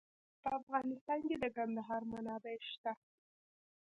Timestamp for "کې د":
1.27-1.45